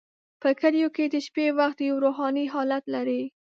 [0.41, 3.21] په کلیو کې د شپې وخت یو روحاني حالت لري.